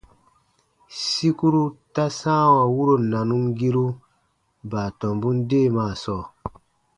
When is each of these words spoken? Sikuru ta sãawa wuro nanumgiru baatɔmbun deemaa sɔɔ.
Sikuru 1.05 1.61
ta 1.93 2.05
sãawa 2.19 2.63
wuro 2.75 2.95
nanumgiru 3.11 3.85
baatɔmbun 4.71 5.37
deemaa 5.49 5.93
sɔɔ. 6.03 6.23